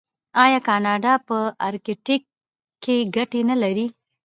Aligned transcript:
آیا 0.43 0.59
کاناډا 0.67 1.13
په 1.27 1.37
ارکټیک 1.67 2.21
کې 2.83 2.95
ګټې 3.15 3.41
نلري؟ 3.49 3.85